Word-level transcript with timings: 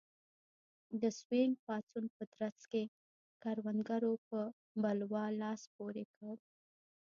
د 1.01 1.03
سوینګ 1.19 1.53
پاڅون 1.65 2.05
په 2.17 2.23
ترڅ 2.37 2.59
کې 2.71 2.83
کروندګرو 3.43 4.13
په 4.27 4.39
بلوا 4.81 5.25
لاس 5.41 5.61
پورې 5.75 6.03
کړ. 6.15 6.35